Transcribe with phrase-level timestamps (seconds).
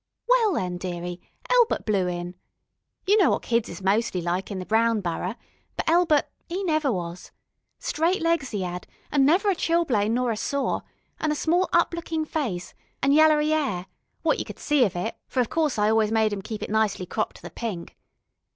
[0.27, 2.33] Well, then, dearie, Elbert blew in.
[3.05, 5.35] You know what kids is mostly like in the Brown Borough,
[5.77, 7.29] but Elbert 'e never was.
[7.77, 10.81] Straight legs 'e 'ad, an' never a chilblain nor a sore,
[11.19, 13.85] an' a small up lookin' face, an' yallery 'air
[14.23, 16.71] what you could see of it, for of course I always made 'im keep it
[16.71, 17.95] nicely cropped to the pink.